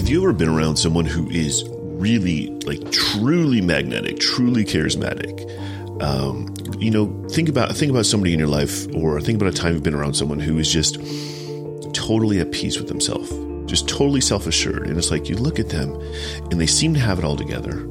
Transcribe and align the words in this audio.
have 0.00 0.08
you 0.08 0.22
ever 0.22 0.32
been 0.32 0.48
around 0.48 0.76
someone 0.76 1.04
who 1.04 1.28
is 1.28 1.62
really, 1.68 2.48
like, 2.64 2.90
truly 2.90 3.60
magnetic, 3.60 4.18
truly 4.18 4.64
charismatic? 4.64 5.46
Um, 6.02 6.54
you 6.78 6.90
know, 6.90 7.06
think 7.28 7.50
about 7.50 7.76
think 7.76 7.90
about 7.90 8.06
somebody 8.06 8.32
in 8.32 8.38
your 8.38 8.48
life, 8.48 8.86
or 8.94 9.20
think 9.20 9.36
about 9.38 9.52
a 9.52 9.56
time 9.56 9.74
you've 9.74 9.82
been 9.82 9.94
around 9.94 10.14
someone 10.14 10.38
who 10.38 10.58
is 10.58 10.72
just 10.72 10.94
totally 11.92 12.40
at 12.40 12.50
peace 12.50 12.78
with 12.78 12.88
themselves, 12.88 13.30
just 13.70 13.90
totally 13.90 14.22
self 14.22 14.46
assured. 14.46 14.86
And 14.86 14.96
it's 14.96 15.10
like 15.10 15.28
you 15.28 15.36
look 15.36 15.58
at 15.58 15.68
them, 15.68 15.90
and 16.50 16.58
they 16.58 16.66
seem 16.66 16.94
to 16.94 17.00
have 17.00 17.18
it 17.18 17.24
all 17.26 17.36
together. 17.36 17.86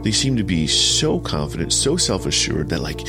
They 0.00 0.10
seem 0.10 0.38
to 0.38 0.44
be 0.44 0.66
so 0.66 1.20
confident, 1.20 1.74
so 1.74 1.98
self 1.98 2.24
assured 2.24 2.70
that 2.70 2.80
like 2.80 3.00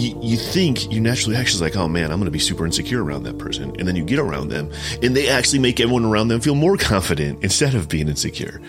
you, 0.00 0.18
you 0.22 0.36
think 0.36 0.90
you 0.90 1.00
naturally 1.00 1.36
actually 1.36 1.62
like, 1.62 1.76
oh 1.76 1.88
man, 1.88 2.10
I'm 2.10 2.18
going 2.18 2.24
to 2.24 2.30
be 2.30 2.38
super 2.38 2.64
insecure 2.64 3.02
around 3.02 3.24
that 3.24 3.38
person. 3.38 3.74
And 3.78 3.86
then 3.86 3.96
you 3.96 4.04
get 4.04 4.18
around 4.18 4.48
them 4.48 4.70
and 5.02 5.14
they 5.14 5.28
actually 5.28 5.58
make 5.58 5.80
everyone 5.80 6.04
around 6.04 6.28
them 6.28 6.40
feel 6.40 6.54
more 6.54 6.76
confident 6.76 7.42
instead 7.44 7.74
of 7.74 7.88
being 7.88 8.08
insecure. 8.08 8.60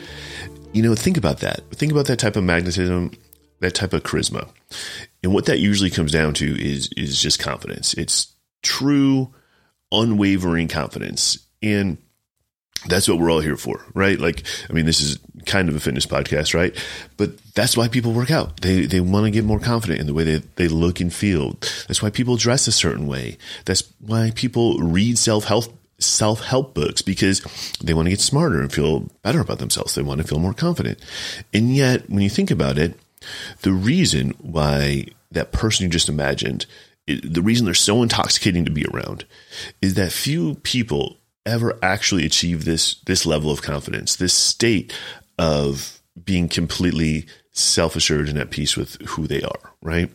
You 0.73 0.83
know, 0.83 0.95
think 0.95 1.17
about 1.17 1.39
that. 1.39 1.61
Think 1.71 1.91
about 1.91 2.05
that 2.07 2.19
type 2.19 2.35
of 2.35 2.43
magnetism, 2.43 3.11
that 3.59 3.75
type 3.75 3.93
of 3.93 4.03
charisma. 4.03 4.47
And 5.23 5.33
what 5.33 5.45
that 5.45 5.59
usually 5.59 5.89
comes 5.89 6.11
down 6.11 6.33
to 6.35 6.45
is, 6.45 6.89
is 6.97 7.21
just 7.21 7.39
confidence. 7.39 7.93
It's 7.93 8.33
true, 8.61 9.33
unwavering 9.91 10.67
confidence. 10.67 11.45
And 11.61 11.97
that's 12.87 13.07
what 13.07 13.19
we're 13.19 13.31
all 13.31 13.41
here 13.41 13.57
for, 13.57 13.85
right? 13.93 14.19
Like, 14.19 14.43
I 14.69 14.73
mean, 14.73 14.85
this 14.85 15.01
is 15.01 15.19
kind 15.45 15.69
of 15.69 15.75
a 15.75 15.79
fitness 15.79 16.05
podcast, 16.05 16.53
right? 16.53 16.75
But 17.17 17.37
that's 17.53 17.75
why 17.75 17.87
people 17.87 18.13
work 18.13 18.31
out. 18.31 18.61
They 18.61 18.85
they 18.85 18.99
want 18.99 19.25
to 19.25 19.31
get 19.31 19.45
more 19.45 19.59
confident 19.59 19.99
in 19.99 20.07
the 20.07 20.13
way 20.13 20.23
they, 20.23 20.37
they 20.55 20.67
look 20.67 20.99
and 20.99 21.13
feel. 21.13 21.57
That's 21.87 22.01
why 22.01 22.09
people 22.09 22.37
dress 22.37 22.67
a 22.67 22.71
certain 22.71 23.07
way. 23.07 23.37
That's 23.65 23.83
why 23.99 24.31
people 24.35 24.79
read 24.79 25.17
self 25.17 25.45
help 25.45 25.77
self 25.99 26.41
help 26.41 26.73
books 26.73 27.01
because 27.01 27.41
they 27.83 27.93
want 27.93 28.07
to 28.07 28.11
get 28.11 28.19
smarter 28.19 28.59
and 28.59 28.71
feel 28.71 29.09
better 29.21 29.39
about 29.39 29.59
themselves. 29.59 29.95
They 29.95 30.01
want 30.01 30.21
to 30.21 30.27
feel 30.27 30.39
more 30.39 30.53
confident. 30.53 30.99
And 31.53 31.75
yet, 31.75 32.09
when 32.09 32.21
you 32.21 32.29
think 32.29 32.51
about 32.51 32.77
it, 32.77 32.97
the 33.61 33.71
reason 33.71 34.31
why 34.39 35.07
that 35.31 35.51
person 35.51 35.85
you 35.85 35.89
just 35.89 36.09
imagined, 36.09 36.65
the 37.07 37.41
reason 37.41 37.65
they're 37.65 37.73
so 37.73 38.03
intoxicating 38.03 38.65
to 38.65 38.71
be 38.71 38.85
around, 38.85 39.25
is 39.81 39.93
that 39.95 40.11
few 40.11 40.55
people 40.55 41.17
ever 41.45 41.77
actually 41.81 42.25
achieve 42.25 42.65
this 42.65 42.95
this 43.05 43.25
level 43.25 43.51
of 43.51 43.61
confidence, 43.61 44.15
this 44.15 44.33
state 44.33 44.93
of 45.41 46.01
being 46.23 46.47
completely 46.47 47.25
self 47.51 47.95
assured 47.95 48.29
and 48.29 48.37
at 48.37 48.51
peace 48.51 48.77
with 48.77 49.01
who 49.07 49.27
they 49.27 49.41
are, 49.41 49.73
right? 49.81 50.09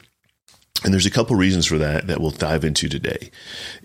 And 0.85 0.95
there's 0.95 1.07
a 1.07 1.11
couple 1.11 1.35
reasons 1.35 1.67
for 1.67 1.79
that 1.79 2.07
that 2.07 2.21
we'll 2.21 2.31
dive 2.31 2.65
into 2.65 2.89
today. 2.89 3.33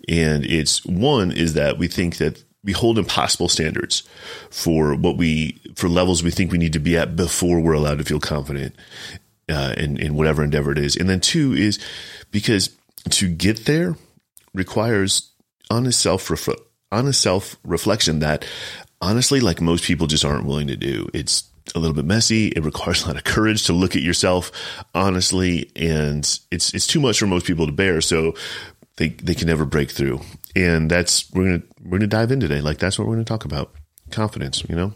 And 0.07 0.45
it's 0.45 0.85
one 0.85 1.31
is 1.31 1.55
that 1.55 1.79
we 1.79 1.87
think 1.87 2.17
that 2.17 2.43
we 2.63 2.73
hold 2.73 2.99
impossible 2.99 3.49
standards 3.49 4.03
for 4.51 4.93
what 4.93 5.17
we 5.17 5.59
for 5.75 5.89
levels 5.89 6.21
we 6.21 6.29
think 6.29 6.51
we 6.51 6.59
need 6.59 6.73
to 6.73 6.79
be 6.79 6.95
at 6.95 7.15
before 7.15 7.59
we're 7.59 7.73
allowed 7.73 7.97
to 7.97 8.03
feel 8.03 8.19
confident 8.19 8.75
uh, 9.49 9.73
in 9.77 9.97
in 9.97 10.15
whatever 10.15 10.43
endeavor 10.43 10.71
it 10.71 10.77
is. 10.77 10.95
And 10.95 11.09
then 11.09 11.21
two 11.21 11.53
is 11.53 11.79
because 12.29 12.69
to 13.09 13.27
get 13.27 13.65
there 13.65 13.95
requires 14.53 15.31
honest 15.71 15.99
self 15.99 16.29
honest 16.91 17.21
self 17.21 17.55
reflection 17.63 18.19
that 18.19 18.45
honestly, 19.01 19.39
like 19.39 19.61
most 19.61 19.83
people 19.83 20.07
just 20.07 20.25
aren't 20.25 20.45
willing 20.45 20.67
to 20.67 20.75
do. 20.75 21.09
It's 21.13 21.49
a 21.75 21.79
little 21.79 21.95
bit 21.95 22.05
messy. 22.05 22.47
It 22.47 22.63
requires 22.63 23.03
a 23.03 23.07
lot 23.07 23.17
of 23.17 23.23
courage 23.23 23.65
to 23.65 23.73
look 23.73 23.95
at 23.95 24.01
yourself 24.01 24.51
honestly, 24.93 25.71
and 25.75 26.19
it's 26.51 26.73
it's 26.73 26.87
too 26.87 26.99
much 26.99 27.19
for 27.19 27.27
most 27.27 27.45
people 27.45 27.65
to 27.65 27.71
bear. 27.71 28.01
So 28.01 28.35
they 28.97 29.09
they 29.09 29.35
can 29.35 29.47
never 29.47 29.65
break 29.65 29.91
through. 29.91 30.21
And 30.55 30.89
that's 30.89 31.31
we're 31.31 31.45
gonna 31.45 31.63
we're 31.83 31.97
gonna 31.99 32.07
dive 32.07 32.31
in 32.31 32.39
today. 32.39 32.61
Like 32.61 32.77
that's 32.77 32.97
what 32.97 33.07
we're 33.07 33.15
gonna 33.15 33.25
talk 33.25 33.45
about. 33.45 33.73
Confidence, 34.11 34.63
you 34.69 34.75
know. 34.75 34.93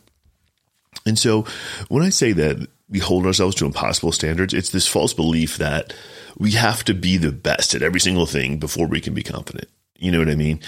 And 1.06 1.18
so 1.18 1.46
when 1.90 2.04
I 2.04 2.10
say 2.10 2.32
that 2.34 2.68
we 2.90 3.00
hold 3.00 3.26
ourselves 3.26 3.56
to 3.56 3.66
impossible 3.66 4.12
standards, 4.12 4.54
it's 4.54 4.70
this 4.70 4.88
false 4.88 5.14
belief 5.14 5.58
that 5.58 5.94
we 6.38 6.52
have 6.52 6.84
to 6.86 6.94
be 6.94 7.18
the 7.18 7.32
best 7.32 7.74
at 7.74 7.82
every 7.82 8.00
single 8.00 8.26
thing 8.26 8.58
before 8.58 8.88
we 8.88 9.02
can 9.02 9.14
be 9.14 9.24
confident. 9.24 9.70
You 9.98 10.12
know 10.12 10.20
what 10.20 10.30
I 10.30 10.36
mean? 10.36 10.60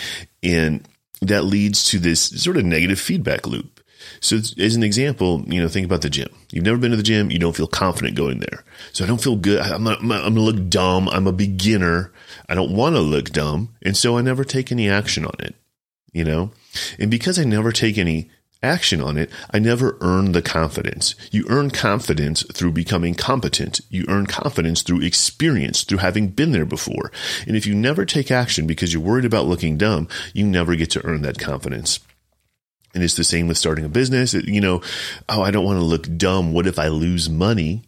And 0.41 0.87
that 1.21 1.45
leads 1.45 1.85
to 1.85 1.99
this 1.99 2.21
sort 2.21 2.57
of 2.57 2.65
negative 2.65 2.99
feedback 2.99 3.47
loop. 3.47 3.81
So, 4.19 4.37
as 4.37 4.75
an 4.75 4.83
example, 4.83 5.43
you 5.47 5.61
know, 5.61 5.67
think 5.67 5.85
about 5.85 6.01
the 6.01 6.09
gym. 6.09 6.29
You've 6.51 6.63
never 6.63 6.77
been 6.77 6.91
to 6.91 6.97
the 6.97 7.03
gym. 7.03 7.29
You 7.29 7.39
don't 7.39 7.55
feel 7.55 7.67
confident 7.67 8.15
going 8.15 8.39
there. 8.39 8.63
So, 8.93 9.03
I 9.03 9.07
don't 9.07 9.21
feel 9.21 9.35
good. 9.35 9.59
I'm, 9.59 9.83
not, 9.83 10.01
I'm, 10.01 10.07
going 10.09 10.35
to 10.35 10.41
look 10.41 10.69
dumb. 10.69 11.09
I'm 11.09 11.27
a 11.27 11.31
beginner. 11.31 12.11
I 12.47 12.55
don't 12.55 12.75
want 12.75 12.95
to 12.95 13.01
look 13.01 13.31
dumb. 13.31 13.75
And 13.81 13.97
so 13.97 14.17
I 14.17 14.21
never 14.21 14.43
take 14.43 14.71
any 14.71 14.89
action 14.89 15.25
on 15.25 15.35
it, 15.39 15.55
you 16.13 16.23
know? 16.23 16.51
And 16.99 17.11
because 17.11 17.37
I 17.37 17.43
never 17.43 17.71
take 17.71 17.97
any 17.97 18.29
action 18.63 19.01
on 19.01 19.17
it, 19.17 19.29
I 19.51 19.59
never 19.59 19.97
earn 20.01 20.31
the 20.31 20.41
confidence. 20.41 21.15
You 21.31 21.45
earn 21.49 21.71
confidence 21.71 22.43
through 22.53 22.71
becoming 22.71 23.15
competent. 23.15 23.81
You 23.89 24.05
earn 24.07 24.25
confidence 24.25 24.81
through 24.81 25.01
experience, 25.01 25.83
through 25.83 25.99
having 25.99 26.29
been 26.29 26.51
there 26.51 26.65
before. 26.65 27.11
And 27.45 27.55
if 27.55 27.65
you 27.65 27.75
never 27.75 28.05
take 28.05 28.31
action 28.31 28.67
because 28.67 28.93
you're 28.93 29.01
worried 29.01 29.25
about 29.25 29.47
looking 29.47 29.77
dumb, 29.77 30.07
you 30.33 30.45
never 30.45 30.75
get 30.75 30.91
to 30.91 31.05
earn 31.05 31.21
that 31.23 31.39
confidence. 31.39 31.99
And 32.93 33.03
it's 33.03 33.15
the 33.15 33.23
same 33.23 33.47
with 33.47 33.57
starting 33.57 33.85
a 33.85 33.89
business. 33.89 34.33
You 34.33 34.61
know, 34.61 34.81
oh, 35.29 35.41
I 35.41 35.51
don't 35.51 35.65
want 35.65 35.79
to 35.79 35.85
look 35.85 36.17
dumb. 36.17 36.53
What 36.53 36.67
if 36.67 36.79
I 36.79 36.87
lose 36.87 37.29
money? 37.29 37.83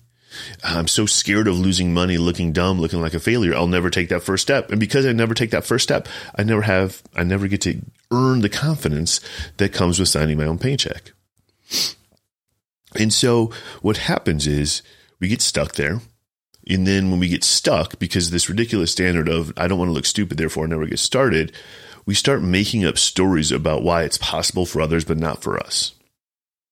I'm 0.64 0.88
so 0.88 1.06
scared 1.06 1.48
of 1.48 1.58
losing 1.58 1.94
money, 1.94 2.18
looking 2.18 2.52
dumb, 2.54 2.80
looking 2.80 3.02
like 3.02 3.14
a 3.14 3.20
failure. 3.20 3.56
I'll 3.56 3.68
never 3.68 3.90
take 3.90 4.10
that 4.10 4.24
first 4.24 4.44
step. 4.44 4.70
And 4.72 4.80
because 4.80 5.06
I 5.06 5.12
never 5.12 5.34
take 5.34 5.52
that 5.52 5.66
first 5.66 5.84
step, 5.84 6.08
I 6.36 6.44
never 6.44 6.62
have, 6.62 7.02
I 7.16 7.24
never 7.24 7.48
get 7.48 7.62
to 7.62 7.82
earn 8.12 8.42
the 8.42 8.50
confidence 8.50 9.22
that 9.58 9.74
comes 9.74 10.00
with 10.00 10.10
signing 10.10 10.38
my 10.38 10.46
own 10.46 10.60
paycheck. 10.60 11.12
And 12.96 13.14
so 13.14 13.52
what 13.82 13.98
happens 13.98 14.48
is 14.48 14.82
we 15.20 15.28
get 15.28 15.42
stuck 15.42 15.74
there. 15.74 16.02
And 16.68 16.86
then 16.86 17.10
when 17.10 17.20
we 17.20 17.30
get 17.30 17.44
stuck 17.44 17.98
because 18.00 18.30
this 18.30 18.50
ridiculous 18.50 18.92
standard 18.92 19.28
of, 19.28 19.52
I 19.58 19.68
don't 19.68 19.80
want 19.80 19.90
to 19.90 19.94
look 19.94 20.06
stupid, 20.06 20.38
therefore 20.38 20.66
I 20.66 20.68
never 20.68 20.86
get 20.86 21.00
started, 21.00 21.52
we 22.06 22.14
start 22.14 22.42
making 22.42 22.86
up 22.86 22.98
stories 22.98 23.52
about 23.52 23.84
why 23.84 24.04
it's 24.04 24.18
possible 24.18 24.66
for 24.66 24.82
others, 24.82 25.06
but 25.06 25.18
not 25.18 25.42
for 25.42 25.60
us. 25.60 25.94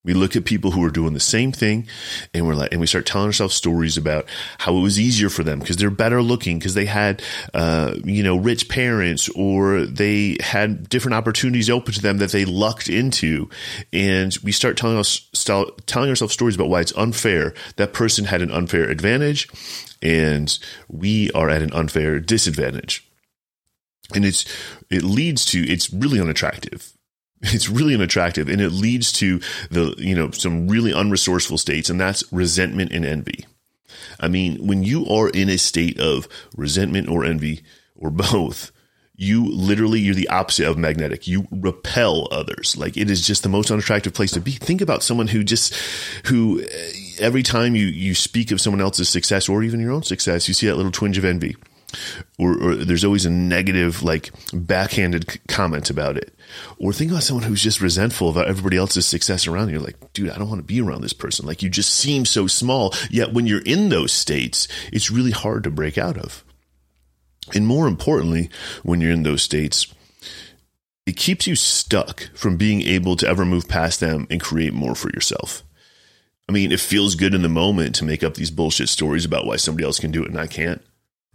We 0.08 0.14
look 0.14 0.38
at 0.38 0.46
people 0.46 0.72
who 0.72 0.86
are 0.86 0.90
doing 0.90 1.14
the 1.14 1.20
same 1.20 1.52
thing 1.52 1.86
and 2.34 2.48
we're 2.48 2.56
like, 2.56 2.72
and 2.72 2.80
we 2.80 2.88
start 2.88 3.06
telling 3.06 3.28
ourselves 3.28 3.54
stories 3.54 3.98
about 3.98 4.26
how 4.58 4.78
it 4.78 4.80
was 4.80 4.98
easier 4.98 5.28
for 5.28 5.44
them 5.44 5.60
because 5.60 5.76
they're 5.76 5.90
better 5.90 6.22
looking, 6.22 6.58
because 6.58 6.76
they 6.76 6.86
had, 6.86 7.22
uh, 7.54 7.94
you 8.06 8.24
know, 8.24 8.38
rich 8.38 8.70
parents 8.70 9.28
or 9.36 9.86
they 9.86 10.38
had 10.40 10.88
different 10.88 11.16
opportunities 11.16 11.70
open 11.70 11.94
to 11.94 12.02
them 12.02 12.20
that 12.20 12.32
they 12.32 12.46
lucked 12.46 12.88
into. 12.88 13.50
And 13.92 14.36
we 14.44 14.54
start 14.54 14.78
telling 14.78 14.98
us, 14.98 15.28
telling 15.34 16.10
ourselves 16.10 16.34
stories 16.34 16.56
about 16.56 16.70
why 16.70 16.80
it's 16.80 16.96
unfair. 16.96 17.54
That 17.76 17.92
person 17.92 18.24
had 18.24 18.42
an 18.42 18.50
unfair 18.50 18.90
advantage 18.90 19.50
and 20.02 20.58
we 20.88 21.30
are 21.32 21.50
at 21.50 21.62
an 21.62 21.74
unfair 21.74 22.22
disadvantage. 22.22 23.06
And 24.16 24.24
it's, 24.24 24.46
it 24.90 25.04
leads 25.04 25.44
to, 25.48 25.60
it's 25.70 25.92
really 25.92 26.22
unattractive 26.22 26.97
it's 27.42 27.70
really 27.70 27.94
unattractive 27.94 28.50
and 28.50 28.62
it 28.62 28.70
leads 28.72 29.12
to 29.14 29.40
the 29.70 29.94
you 29.98 30.16
know 30.16 30.32
some 30.32 30.68
really 30.68 30.92
unresourceful 30.92 31.60
states 31.60 31.90
and 31.90 32.00
that's 32.00 32.24
resentment 32.32 32.92
and 32.92 33.06
envy. 33.06 33.46
I 34.20 34.28
mean 34.28 34.66
when 34.66 34.84
you 34.84 35.06
are 35.08 35.30
in 35.30 35.50
a 35.50 35.58
state 35.58 36.00
of 36.00 36.28
resentment 36.56 37.10
or 37.10 37.24
envy 37.24 37.64
or 37.96 38.10
both 38.10 38.72
you 39.20 39.46
literally 39.46 40.00
you're 40.00 40.14
the 40.14 40.30
opposite 40.30 40.68
of 40.68 40.78
magnetic. 40.78 41.28
You 41.28 41.48
repel 41.52 42.28
others. 42.32 42.78
Like 42.78 42.98
it 42.98 43.10
is 43.10 43.26
just 43.26 43.44
the 43.44 43.50
most 43.50 43.72
unattractive 43.72 44.14
place 44.14 44.32
to 44.32 44.40
be. 44.40 44.52
Think 44.52 44.80
about 44.80 45.02
someone 45.02 45.28
who 45.28 45.44
just 45.44 45.74
who 46.26 46.64
every 47.20 47.44
time 47.44 47.76
you 47.76 47.86
you 47.86 48.14
speak 48.14 48.52
of 48.52 48.62
someone 48.62 48.82
else's 48.82 49.10
success 49.10 49.50
or 49.50 49.64
even 49.64 49.80
your 49.80 49.92
own 49.92 50.04
success 50.04 50.48
you 50.48 50.54
see 50.54 50.68
that 50.68 50.76
little 50.76 50.92
twinge 50.92 51.18
of 51.18 51.26
envy 51.26 51.56
or, 52.38 52.62
or, 52.62 52.76
there's 52.76 53.06
always 53.06 53.26
a 53.26 53.30
negative, 53.30 54.04
like 54.04 54.32
backhanded 54.54 55.40
comment 55.48 55.90
about 55.90 56.18
it. 56.18 56.34
Or 56.78 56.92
think 56.92 57.12
about 57.12 57.24
someone 57.24 57.46
who's 57.46 57.64
just 57.64 57.82
resentful 57.82 58.30
about 58.30 58.48
everybody 58.48 58.78
else's 58.78 59.06
success 59.06 59.48
around 59.48 59.70
you. 59.70 59.80
Like, 59.80 59.96
dude, 60.14 60.30
I 60.30 60.38
don't 60.38 60.50
want 60.50 60.60
to 60.60 60.66
be 60.66 60.82
around 60.82 61.02
this 61.02 61.14
person. 61.14 61.46
Like 61.46 61.64
you 61.64 61.70
just 61.70 61.94
seem 61.94 62.26
so 62.26 62.48
small. 62.48 62.94
Yet 63.10 63.34
when 63.34 63.48
you're 63.48 63.62
in 63.62 63.90
those 63.90 64.12
states, 64.12 64.68
it's 64.92 65.12
really 65.12 65.32
hard 65.32 65.64
to 65.64 65.72
break 65.72 65.98
out 65.98 66.18
of. 66.18 66.44
And 67.56 67.66
more 67.66 67.88
importantly, 67.88 68.50
when 68.84 69.00
you're 69.00 69.12
in 69.12 69.24
those 69.24 69.42
states, 69.42 69.88
it 71.06 71.16
keeps 71.16 71.48
you 71.48 71.56
stuck 71.56 72.30
from 72.34 72.58
being 72.58 72.82
able 72.82 73.16
to 73.16 73.28
ever 73.28 73.46
move 73.46 73.70
past 73.70 74.02
them 74.02 74.28
and 74.30 74.42
create 74.42 74.74
more 74.74 74.94
for 74.94 75.10
yourself. 75.12 75.64
I 76.50 76.52
mean, 76.52 76.74
it 76.74 76.82
feels 76.82 77.16
good 77.16 77.34
in 77.34 77.42
the 77.44 77.50
moment 77.50 77.96
to 77.96 78.06
make 78.06 78.24
up 78.24 78.34
these 78.34 78.52
bullshit 78.52 78.90
stories 78.90 79.24
about 79.24 79.46
why 79.46 79.56
somebody 79.56 79.86
else 79.86 80.00
can 80.00 80.12
do 80.12 80.24
it 80.24 80.30
and 80.30 80.40
I 80.40 80.48
can't 80.48 80.82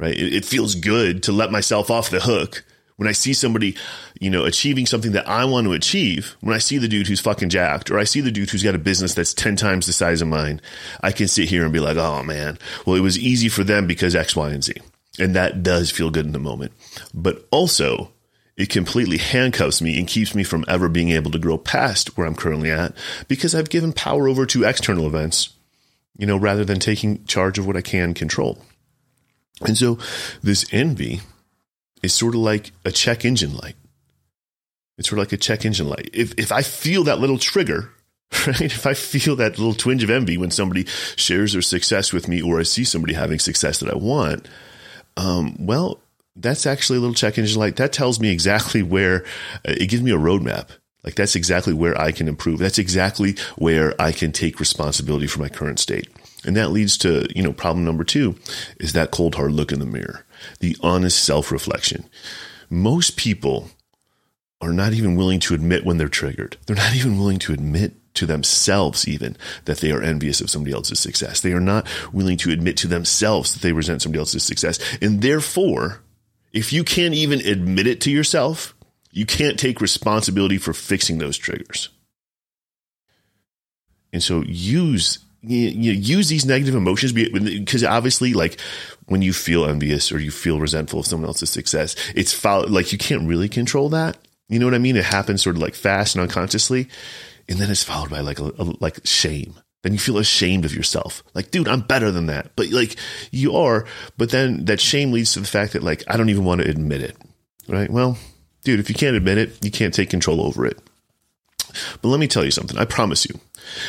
right? 0.02 0.14
It, 0.16 0.34
it, 0.34 0.44
feels 0.44 0.74
good 0.74 1.22
to 1.22 1.32
let 1.32 1.52
myself 1.52 1.90
off 1.90 2.10
the 2.10 2.20
hook 2.20 2.64
when 2.96 3.08
I 3.08 3.12
see 3.12 3.32
somebody, 3.32 3.76
you 4.20 4.30
know, 4.30 4.44
achieving 4.44 4.84
something 4.84 5.12
that 5.12 5.28
I 5.28 5.44
want 5.44 5.66
to 5.66 5.72
achieve. 5.72 6.36
When 6.40 6.54
I 6.54 6.58
see 6.58 6.76
the 6.76 6.88
dude 6.88 7.06
who's 7.06 7.20
fucking 7.20 7.48
jacked, 7.48 7.90
or 7.90 7.98
I 7.98 8.04
see 8.04 8.20
the 8.20 8.32
dude 8.32 8.50
who's 8.50 8.64
got 8.64 8.74
a 8.74 8.78
business 8.78 9.14
that's 9.14 9.32
ten 9.32 9.54
times 9.54 9.86
the 9.86 9.92
size 9.92 10.20
of 10.20 10.28
mine, 10.28 10.60
I 11.00 11.12
can 11.12 11.28
sit 11.28 11.48
here 11.48 11.62
and 11.62 11.72
be 11.72 11.80
like, 11.80 11.96
oh 11.96 12.22
man, 12.24 12.58
well, 12.84 12.96
it 12.96 13.00
was 13.00 13.18
easy 13.18 13.48
for 13.48 13.64
them 13.64 13.86
because 13.86 14.16
X, 14.16 14.34
Y, 14.34 14.50
and 14.50 14.64
Z, 14.64 14.74
and 15.18 15.34
that 15.36 15.62
does 15.62 15.90
feel 15.90 16.10
good 16.10 16.26
in 16.26 16.32
the 16.32 16.38
moment. 16.40 16.72
But 17.14 17.46
also, 17.52 18.10
it 18.56 18.68
completely 18.68 19.18
handcuffs 19.18 19.80
me 19.80 19.98
and 19.98 20.08
keeps 20.08 20.34
me 20.34 20.42
from 20.42 20.64
ever 20.66 20.88
being 20.88 21.10
able 21.10 21.30
to 21.30 21.38
grow 21.38 21.58
past 21.58 22.18
where 22.18 22.26
I'm 22.26 22.34
currently 22.34 22.70
at 22.72 22.92
because 23.28 23.54
I've 23.54 23.70
given 23.70 23.92
power 23.92 24.28
over 24.28 24.46
to 24.46 24.64
external 24.64 25.06
events, 25.06 25.50
you 26.18 26.26
know, 26.26 26.36
rather 26.36 26.64
than 26.64 26.80
taking 26.80 27.24
charge 27.24 27.58
of 27.58 27.66
what 27.66 27.76
I 27.76 27.82
can 27.82 28.14
control. 28.14 28.58
And 29.66 29.76
so 29.76 29.98
this 30.42 30.66
envy 30.72 31.20
is 32.02 32.12
sort 32.14 32.34
of 32.34 32.40
like 32.40 32.72
a 32.84 32.90
check 32.90 33.24
engine 33.24 33.56
light. 33.56 33.76
It's 34.98 35.08
sort 35.08 35.18
of 35.18 35.26
like 35.26 35.32
a 35.32 35.36
check 35.36 35.64
engine 35.64 35.88
light. 35.88 36.10
If, 36.12 36.34
if 36.38 36.52
I 36.52 36.62
feel 36.62 37.04
that 37.04 37.18
little 37.18 37.38
trigger, 37.38 37.90
right? 38.46 38.60
If 38.60 38.86
I 38.86 38.94
feel 38.94 39.36
that 39.36 39.58
little 39.58 39.74
twinge 39.74 40.02
of 40.02 40.10
envy 40.10 40.38
when 40.38 40.50
somebody 40.50 40.86
shares 41.16 41.52
their 41.52 41.62
success 41.62 42.12
with 42.12 42.28
me 42.28 42.42
or 42.42 42.60
I 42.60 42.62
see 42.62 42.84
somebody 42.84 43.14
having 43.14 43.38
success 43.38 43.80
that 43.80 43.92
I 43.92 43.96
want, 43.96 44.48
um, 45.16 45.56
well, 45.58 46.00
that's 46.36 46.66
actually 46.66 46.98
a 46.98 47.00
little 47.00 47.14
check 47.14 47.38
engine 47.38 47.58
light. 47.58 47.76
That 47.76 47.92
tells 47.92 48.20
me 48.20 48.30
exactly 48.30 48.82
where 48.82 49.24
uh, 49.66 49.74
it 49.76 49.88
gives 49.88 50.02
me 50.02 50.12
a 50.12 50.18
roadmap. 50.18 50.68
Like 51.04 51.14
that's 51.14 51.36
exactly 51.36 51.74
where 51.74 52.00
I 52.00 52.12
can 52.12 52.28
improve. 52.28 52.58
That's 52.58 52.78
exactly 52.78 53.36
where 53.56 54.00
I 54.00 54.12
can 54.12 54.32
take 54.32 54.60
responsibility 54.60 55.26
for 55.26 55.40
my 55.40 55.48
current 55.48 55.78
state. 55.78 56.08
And 56.44 56.56
that 56.56 56.70
leads 56.70 56.98
to, 56.98 57.26
you 57.34 57.42
know, 57.42 57.52
problem 57.52 57.84
number 57.84 58.04
two 58.04 58.36
is 58.78 58.92
that 58.92 59.10
cold 59.10 59.36
hard 59.36 59.52
look 59.52 59.72
in 59.72 59.78
the 59.78 59.86
mirror, 59.86 60.24
the 60.60 60.76
honest 60.80 61.22
self 61.22 61.52
reflection. 61.52 62.04
Most 62.68 63.16
people 63.16 63.70
are 64.60 64.72
not 64.72 64.92
even 64.92 65.16
willing 65.16 65.40
to 65.40 65.54
admit 65.54 65.84
when 65.84 65.98
they're 65.98 66.08
triggered. 66.08 66.56
They're 66.66 66.76
not 66.76 66.94
even 66.94 67.18
willing 67.18 67.38
to 67.40 67.52
admit 67.52 67.94
to 68.14 68.26
themselves 68.26 69.08
even 69.08 69.36
that 69.64 69.78
they 69.78 69.90
are 69.90 70.02
envious 70.02 70.40
of 70.40 70.50
somebody 70.50 70.72
else's 70.72 71.00
success. 71.00 71.40
They 71.40 71.52
are 71.52 71.60
not 71.60 71.86
willing 72.12 72.36
to 72.38 72.50
admit 72.50 72.76
to 72.78 72.88
themselves 72.88 73.52
that 73.52 73.62
they 73.62 73.72
resent 73.72 74.02
somebody 74.02 74.20
else's 74.20 74.44
success. 74.44 74.78
And 75.00 75.22
therefore, 75.22 76.02
if 76.52 76.72
you 76.72 76.84
can't 76.84 77.14
even 77.14 77.40
admit 77.40 77.86
it 77.86 78.00
to 78.02 78.10
yourself, 78.10 78.74
you 79.10 79.26
can't 79.26 79.58
take 79.58 79.80
responsibility 79.80 80.58
for 80.58 80.72
fixing 80.72 81.18
those 81.18 81.38
triggers. 81.38 81.88
And 84.12 84.22
so 84.22 84.42
use 84.42 85.18
you, 85.42 85.68
you 85.70 85.92
use 85.92 86.28
these 86.28 86.46
negative 86.46 86.74
emotions 86.74 87.12
because 87.12 87.84
obviously 87.84 88.32
like 88.32 88.60
when 89.06 89.22
you 89.22 89.32
feel 89.32 89.66
envious 89.66 90.12
or 90.12 90.18
you 90.18 90.30
feel 90.30 90.60
resentful 90.60 91.00
of 91.00 91.06
someone 91.06 91.26
else's 91.26 91.50
success, 91.50 91.96
it's 92.14 92.32
foul, 92.32 92.68
like 92.68 92.92
you 92.92 92.98
can't 92.98 93.28
really 93.28 93.48
control 93.48 93.88
that. 93.90 94.16
You 94.48 94.58
know 94.58 94.66
what 94.66 94.74
I 94.74 94.78
mean? 94.78 94.96
It 94.96 95.04
happens 95.04 95.42
sort 95.42 95.56
of 95.56 95.62
like 95.62 95.74
fast 95.74 96.14
and 96.14 96.22
unconsciously, 96.22 96.88
and 97.48 97.58
then 97.58 97.70
it's 97.70 97.82
followed 97.82 98.10
by 98.10 98.20
like 98.20 98.38
a, 98.38 98.52
a, 98.58 98.64
like 98.80 99.04
shame. 99.04 99.54
Then 99.82 99.92
you 99.92 99.98
feel 99.98 100.18
ashamed 100.18 100.64
of 100.64 100.74
yourself. 100.74 101.24
Like, 101.34 101.50
dude, 101.50 101.66
I'm 101.66 101.80
better 101.80 102.12
than 102.12 102.26
that. 102.26 102.52
But 102.54 102.70
like 102.70 102.96
you 103.32 103.56
are, 103.56 103.84
but 104.16 104.30
then 104.30 104.66
that 104.66 104.80
shame 104.80 105.10
leads 105.10 105.32
to 105.32 105.40
the 105.40 105.46
fact 105.46 105.72
that 105.72 105.82
like 105.82 106.04
I 106.06 106.16
don't 106.16 106.28
even 106.28 106.44
want 106.44 106.60
to 106.60 106.70
admit 106.70 107.02
it. 107.02 107.16
Right? 107.66 107.90
Well, 107.90 108.18
dude, 108.62 108.78
if 108.78 108.88
you 108.88 108.94
can't 108.94 109.16
admit 109.16 109.38
it, 109.38 109.64
you 109.64 109.70
can't 109.70 109.94
take 109.94 110.10
control 110.10 110.40
over 110.40 110.66
it. 110.66 110.78
But 112.00 112.08
let 112.08 112.20
me 112.20 112.28
tell 112.28 112.44
you 112.44 112.50
something. 112.50 112.78
I 112.78 112.84
promise 112.84 113.26
you 113.26 113.40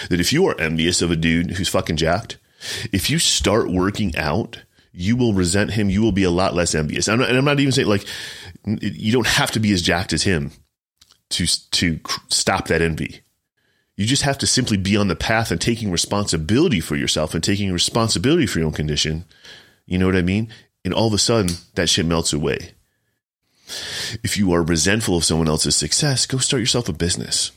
that 0.09 0.19
if 0.19 0.33
you 0.33 0.45
are 0.47 0.59
envious 0.59 1.01
of 1.01 1.11
a 1.11 1.15
dude 1.15 1.51
who's 1.51 1.69
fucking 1.69 1.97
jacked, 1.97 2.37
if 2.91 3.09
you 3.09 3.19
start 3.19 3.71
working 3.71 4.15
out, 4.15 4.61
you 4.91 5.15
will 5.15 5.33
resent 5.33 5.71
him. 5.71 5.89
You 5.89 6.01
will 6.01 6.11
be 6.11 6.23
a 6.23 6.31
lot 6.31 6.53
less 6.53 6.75
envious. 6.75 7.07
I'm 7.07 7.19
not, 7.19 7.29
and 7.29 7.37
I'm 7.37 7.45
not 7.45 7.59
even 7.59 7.71
saying 7.71 7.87
like 7.87 8.05
you 8.65 9.11
don't 9.11 9.27
have 9.27 9.51
to 9.51 9.59
be 9.59 9.73
as 9.73 9.81
jacked 9.81 10.13
as 10.13 10.23
him 10.23 10.51
to 11.31 11.45
to 11.71 11.99
stop 12.29 12.67
that 12.67 12.81
envy. 12.81 13.21
You 13.95 14.05
just 14.05 14.23
have 14.23 14.37
to 14.39 14.47
simply 14.47 14.77
be 14.77 14.97
on 14.97 15.07
the 15.07 15.15
path 15.15 15.51
and 15.51 15.61
taking 15.61 15.91
responsibility 15.91 16.79
for 16.79 16.95
yourself 16.95 17.33
and 17.33 17.43
taking 17.43 17.71
responsibility 17.71 18.47
for 18.47 18.59
your 18.59 18.67
own 18.67 18.73
condition. 18.73 19.25
You 19.85 19.97
know 19.97 20.07
what 20.07 20.15
I 20.15 20.23
mean? 20.23 20.51
And 20.83 20.93
all 20.93 21.07
of 21.07 21.13
a 21.13 21.19
sudden, 21.19 21.55
that 21.75 21.89
shit 21.89 22.05
melts 22.05 22.33
away. 22.33 22.71
If 24.23 24.35
you 24.37 24.51
are 24.53 24.63
resentful 24.63 25.15
of 25.15 25.23
someone 25.23 25.47
else's 25.47 25.75
success, 25.75 26.25
go 26.25 26.37
start 26.37 26.59
yourself 26.59 26.89
a 26.89 26.93
business 26.93 27.51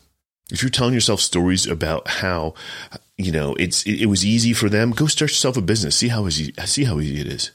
if 0.51 0.63
you're 0.63 0.71
telling 0.71 0.95
yourself 0.95 1.21
stories 1.21 1.67
about 1.67 2.07
how, 2.09 2.55
you 3.17 3.33
know, 3.33 3.55
it's 3.55 3.83
it, 3.85 4.03
it 4.03 4.07
was 4.07 4.25
easy 4.25 4.53
for 4.53 4.69
them, 4.69 4.93
go 4.93 5.07
start 5.07 5.31
yourself 5.31 5.57
a 5.57 5.63
business. 5.63 5.97
See 5.97 6.09
how 6.09 6.27
easy 6.27 6.53
see 6.65 6.85
how 6.85 7.01
easy 7.01 7.21
it 7.21 7.27
is. 7.27 7.51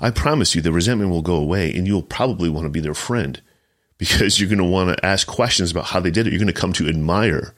I 0.00 0.10
promise 0.10 0.54
you 0.54 0.60
the 0.60 0.72
resentment 0.72 1.10
will 1.10 1.22
go 1.22 1.36
away 1.36 1.74
and 1.74 1.86
you'll 1.86 2.02
probably 2.02 2.48
want 2.48 2.64
to 2.64 2.70
be 2.70 2.80
their 2.80 2.94
friend 2.94 3.40
because 3.98 4.38
you're 4.38 4.48
going 4.48 4.58
to 4.58 4.64
want 4.64 4.96
to 4.96 5.06
ask 5.06 5.26
questions 5.26 5.70
about 5.70 5.86
how 5.86 6.00
they 6.00 6.10
did 6.10 6.26
it. 6.26 6.30
You're 6.32 6.40
going 6.40 6.46
to 6.48 6.52
come 6.52 6.72
to 6.74 6.88
admire 6.88 7.54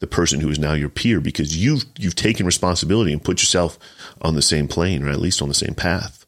the 0.00 0.06
person 0.06 0.40
who 0.40 0.50
is 0.50 0.58
now 0.58 0.74
your 0.74 0.88
peer 0.88 1.20
because 1.20 1.56
you've 1.56 1.84
you've 1.98 2.14
taken 2.14 2.46
responsibility 2.46 3.12
and 3.12 3.24
put 3.24 3.40
yourself 3.40 3.78
on 4.20 4.34
the 4.34 4.42
same 4.42 4.68
plane 4.68 5.02
or 5.02 5.08
at 5.08 5.20
least 5.20 5.42
on 5.42 5.48
the 5.48 5.54
same 5.54 5.74
path. 5.74 6.26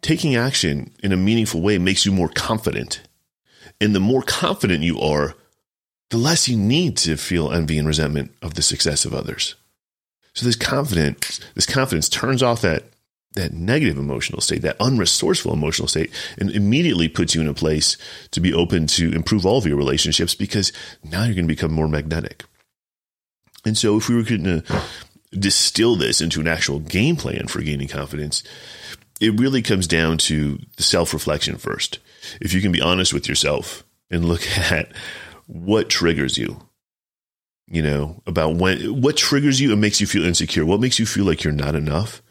Taking 0.00 0.36
action 0.36 0.92
in 1.02 1.12
a 1.12 1.16
meaningful 1.16 1.60
way 1.60 1.76
makes 1.78 2.06
you 2.06 2.12
more 2.12 2.28
confident. 2.28 3.02
And 3.80 3.94
the 3.94 4.00
more 4.00 4.22
confident 4.22 4.82
you 4.82 5.00
are, 5.00 5.34
the 6.10 6.16
less 6.16 6.48
you 6.48 6.56
need 6.56 6.96
to 6.98 7.16
feel 7.16 7.52
envy 7.52 7.78
and 7.78 7.86
resentment 7.86 8.32
of 8.42 8.54
the 8.54 8.62
success 8.62 9.04
of 9.04 9.14
others. 9.14 9.54
So 10.34 10.46
this 10.46 10.56
confidence, 10.56 11.40
this 11.54 11.66
confidence 11.66 12.08
turns 12.08 12.42
off 12.42 12.62
that 12.62 12.84
that 13.32 13.52
negative 13.52 13.98
emotional 13.98 14.40
state, 14.40 14.62
that 14.62 14.78
unresourceful 14.78 15.52
emotional 15.52 15.86
state, 15.86 16.10
and 16.38 16.50
immediately 16.50 17.08
puts 17.08 17.34
you 17.34 17.40
in 17.40 17.48
a 17.48 17.54
place 17.54 17.96
to 18.30 18.40
be 18.40 18.54
open 18.54 18.86
to 18.86 19.12
improve 19.12 19.44
all 19.44 19.58
of 19.58 19.66
your 19.66 19.76
relationships 19.76 20.34
because 20.34 20.72
now 21.04 21.24
you're 21.24 21.34
going 21.34 21.46
to 21.46 21.54
become 21.54 21.72
more 21.72 21.88
magnetic. 21.88 22.44
And 23.64 23.76
so 23.76 23.96
if 23.96 24.08
we 24.08 24.16
were 24.16 24.22
going 24.22 24.44
to 24.44 24.64
distill 25.32 25.94
this 25.94 26.20
into 26.20 26.40
an 26.40 26.48
actual 26.48 26.80
game 26.80 27.16
plan 27.16 27.48
for 27.48 27.60
gaining 27.60 27.88
confidence, 27.88 28.42
it 29.20 29.38
really 29.38 29.62
comes 29.62 29.86
down 29.86 30.18
to 30.18 30.58
the 30.76 30.82
self 30.82 31.12
reflection 31.12 31.56
first. 31.56 31.98
If 32.40 32.52
you 32.52 32.60
can 32.60 32.72
be 32.72 32.80
honest 32.80 33.12
with 33.12 33.28
yourself 33.28 33.84
and 34.10 34.24
look 34.24 34.46
at 34.58 34.92
what 35.48 35.88
triggers 35.88 36.38
you? 36.38 36.60
You 37.66 37.82
know 37.82 38.22
about 38.26 38.56
when 38.56 39.02
what 39.02 39.16
triggers 39.16 39.60
you 39.60 39.72
and 39.72 39.80
makes 39.80 40.00
you 40.00 40.06
feel 40.06 40.24
insecure? 40.24 40.64
What 40.64 40.80
makes 40.80 40.98
you 40.98 41.06
feel 41.06 41.24
like 41.24 41.42
you're 41.42 41.52
not 41.52 41.74
enough? 41.74 42.22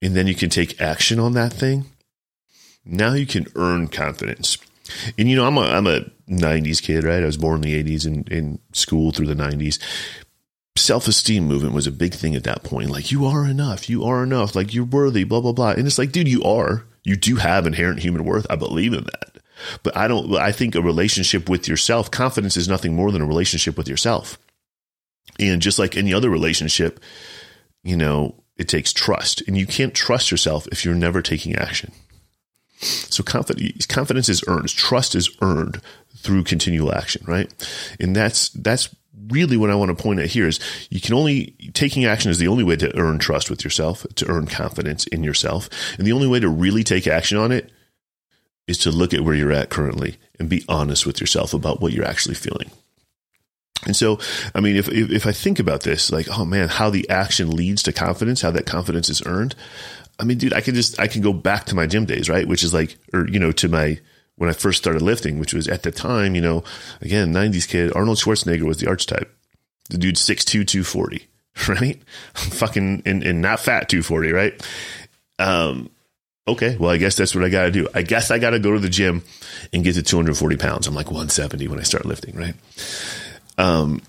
And 0.00 0.14
then 0.14 0.26
you 0.26 0.34
can 0.34 0.48
take 0.48 0.80
action 0.80 1.18
on 1.18 1.32
that 1.32 1.52
thing. 1.52 1.86
Now 2.84 3.12
you 3.12 3.26
can 3.26 3.46
earn 3.54 3.88
confidence. 3.88 4.56
And 5.18 5.28
you 5.28 5.36
know 5.36 5.46
i'm 5.46 5.56
a 5.56 5.60
i'm 5.60 5.86
a 5.86 6.00
90s 6.28 6.82
kid 6.82 7.04
right? 7.04 7.22
I 7.22 7.26
was 7.26 7.36
born 7.36 7.62
in 7.62 7.70
the 7.70 7.84
80s 7.84 8.06
and 8.06 8.28
in 8.28 8.58
school 8.72 9.12
through 9.12 9.26
the 9.26 9.34
90s 9.34 9.78
self-esteem 10.76 11.44
movement 11.44 11.74
was 11.74 11.86
a 11.86 11.92
big 11.92 12.14
thing 12.14 12.34
at 12.34 12.44
that 12.44 12.62
point. 12.62 12.90
Like 12.90 13.12
you 13.12 13.26
are 13.26 13.46
enough. 13.46 13.90
You 13.90 14.04
are 14.04 14.22
enough. 14.22 14.54
Like 14.54 14.72
you're 14.72 14.84
worthy 14.84 15.24
blah 15.24 15.40
blah 15.40 15.52
blah. 15.52 15.72
And 15.72 15.86
it's 15.86 15.98
like 15.98 16.12
dude 16.12 16.28
you 16.28 16.42
are. 16.44 16.84
You 17.04 17.16
do 17.16 17.36
have 17.36 17.66
inherent 17.66 18.00
human 18.00 18.24
worth. 18.24 18.46
I 18.50 18.56
believe 18.56 18.92
in 18.92 19.04
that 19.04 19.29
but 19.82 19.96
I 19.96 20.08
don't, 20.08 20.34
I 20.36 20.52
think 20.52 20.74
a 20.74 20.82
relationship 20.82 21.48
with 21.48 21.68
yourself, 21.68 22.10
confidence 22.10 22.56
is 22.56 22.68
nothing 22.68 22.94
more 22.94 23.12
than 23.12 23.22
a 23.22 23.26
relationship 23.26 23.76
with 23.76 23.88
yourself. 23.88 24.38
And 25.38 25.62
just 25.62 25.78
like 25.78 25.96
any 25.96 26.12
other 26.12 26.30
relationship, 26.30 27.00
you 27.82 27.96
know, 27.96 28.34
it 28.56 28.68
takes 28.68 28.92
trust. 28.92 29.42
And 29.46 29.56
you 29.56 29.66
can't 29.66 29.94
trust 29.94 30.30
yourself 30.30 30.66
if 30.68 30.84
you're 30.84 30.94
never 30.94 31.22
taking 31.22 31.56
action. 31.56 31.92
So 32.80 33.22
confidence, 33.22 33.86
confidence 33.86 34.28
is 34.28 34.44
earned. 34.46 34.68
Trust 34.68 35.14
is 35.14 35.30
earned 35.40 35.80
through 36.16 36.44
continual 36.44 36.92
action, 36.94 37.22
right? 37.26 37.52
And 37.98 38.14
that's, 38.14 38.50
that's 38.50 38.94
really 39.28 39.56
what 39.56 39.70
I 39.70 39.74
want 39.74 39.96
to 39.96 40.02
point 40.02 40.20
out 40.20 40.26
here 40.26 40.46
is 40.46 40.60
you 40.90 41.00
can 41.00 41.14
only, 41.14 41.54
taking 41.72 42.04
action 42.04 42.30
is 42.30 42.38
the 42.38 42.48
only 42.48 42.64
way 42.64 42.76
to 42.76 42.96
earn 42.98 43.18
trust 43.18 43.50
with 43.50 43.64
yourself, 43.64 44.06
to 44.16 44.28
earn 44.28 44.46
confidence 44.46 45.06
in 45.06 45.24
yourself. 45.24 45.68
And 45.98 46.06
the 46.06 46.12
only 46.12 46.26
way 46.26 46.40
to 46.40 46.48
really 46.48 46.84
take 46.84 47.06
action 47.06 47.38
on 47.38 47.52
it 47.52 47.70
is 48.70 48.78
to 48.78 48.90
look 48.90 49.12
at 49.12 49.22
where 49.22 49.34
you're 49.34 49.52
at 49.52 49.68
currently 49.68 50.16
and 50.38 50.48
be 50.48 50.64
honest 50.68 51.04
with 51.04 51.20
yourself 51.20 51.52
about 51.52 51.80
what 51.80 51.92
you're 51.92 52.06
actually 52.06 52.36
feeling. 52.36 52.70
And 53.84 53.96
so, 53.96 54.18
I 54.54 54.60
mean, 54.60 54.76
if, 54.76 54.88
if, 54.88 55.10
if 55.10 55.26
I 55.26 55.32
think 55.32 55.58
about 55.58 55.82
this, 55.82 56.12
like, 56.12 56.28
oh 56.38 56.44
man, 56.44 56.68
how 56.68 56.90
the 56.90 57.08
action 57.10 57.50
leads 57.50 57.82
to 57.84 57.92
confidence, 57.92 58.42
how 58.42 58.50
that 58.52 58.66
confidence 58.66 59.08
is 59.08 59.22
earned. 59.26 59.54
I 60.18 60.24
mean, 60.24 60.38
dude, 60.38 60.52
I 60.52 60.60
can 60.60 60.74
just 60.74 61.00
I 61.00 61.06
can 61.06 61.22
go 61.22 61.32
back 61.32 61.64
to 61.66 61.74
my 61.74 61.86
gym 61.86 62.04
days, 62.04 62.28
right? 62.28 62.46
Which 62.46 62.62
is 62.62 62.74
like, 62.74 62.98
or 63.12 63.26
you 63.26 63.38
know, 63.38 63.52
to 63.52 63.68
my 63.68 63.98
when 64.36 64.50
I 64.50 64.52
first 64.52 64.78
started 64.78 65.02
lifting, 65.02 65.38
which 65.38 65.54
was 65.54 65.66
at 65.66 65.82
the 65.82 65.90
time, 65.90 66.34
you 66.34 66.42
know, 66.42 66.62
again, 67.00 67.32
'90s 67.32 67.66
kid, 67.66 67.92
Arnold 67.94 68.18
Schwarzenegger 68.18 68.62
was 68.62 68.78
the 68.78 68.88
archetype. 68.88 69.34
The 69.88 69.98
dude 69.98 70.14
6'2", 70.16 70.66
240, 70.66 71.26
right? 71.68 72.00
Fucking 72.34 73.02
and, 73.06 73.22
and 73.24 73.40
not 73.40 73.60
fat 73.60 73.88
240, 73.88 74.32
right? 74.32 74.66
Um, 75.38 75.90
okay, 76.50 76.76
well, 76.78 76.90
I 76.90 76.96
guess 76.96 77.16
that's 77.16 77.34
what 77.34 77.44
I 77.44 77.48
got 77.48 77.64
to 77.64 77.70
do. 77.70 77.88
I 77.94 78.02
guess 78.02 78.30
I 78.30 78.38
got 78.38 78.50
to 78.50 78.58
go 78.58 78.72
to 78.72 78.78
the 78.78 78.88
gym 78.88 79.22
and 79.72 79.84
get 79.84 79.94
to 79.94 80.02
240 80.02 80.56
pounds. 80.56 80.86
I'm 80.86 80.94
like 80.94 81.06
170 81.06 81.68
when 81.68 81.78
I 81.78 81.82
start 81.82 82.06
lifting, 82.06 82.36
right? 82.36 82.54
Um, 83.58 84.02